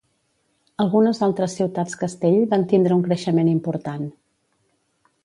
[0.85, 4.09] Algunes altres ciutats castell van tindre un creixement important.